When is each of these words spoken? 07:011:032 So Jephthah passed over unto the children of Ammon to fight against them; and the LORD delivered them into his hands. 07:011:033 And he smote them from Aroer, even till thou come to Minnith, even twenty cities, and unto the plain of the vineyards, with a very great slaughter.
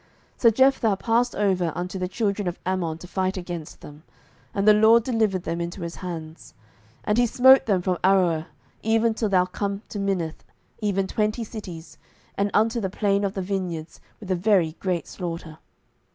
07:011:032 0.37 0.41
So 0.41 0.49
Jephthah 0.49 0.97
passed 0.97 1.35
over 1.35 1.71
unto 1.75 1.99
the 1.99 2.07
children 2.07 2.47
of 2.47 2.57
Ammon 2.65 2.97
to 2.97 3.07
fight 3.07 3.37
against 3.37 3.81
them; 3.81 4.01
and 4.51 4.67
the 4.67 4.73
LORD 4.73 5.03
delivered 5.03 5.43
them 5.43 5.61
into 5.61 5.83
his 5.83 5.97
hands. 5.97 6.55
07:011:033 7.01 7.01
And 7.03 7.17
he 7.19 7.25
smote 7.27 7.65
them 7.67 7.81
from 7.83 7.97
Aroer, 8.03 8.47
even 8.81 9.13
till 9.13 9.29
thou 9.29 9.45
come 9.45 9.83
to 9.89 9.99
Minnith, 9.99 10.43
even 10.81 11.05
twenty 11.05 11.43
cities, 11.43 11.99
and 12.35 12.49
unto 12.51 12.81
the 12.81 12.89
plain 12.89 13.23
of 13.23 13.35
the 13.35 13.43
vineyards, 13.43 14.01
with 14.19 14.31
a 14.31 14.35
very 14.35 14.75
great 14.79 15.05
slaughter. 15.05 15.59